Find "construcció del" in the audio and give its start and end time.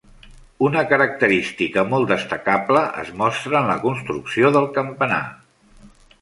3.85-4.67